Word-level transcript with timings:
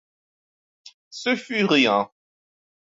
Ce 1.11 1.35
fut 1.35 1.63
rien. 1.63 2.09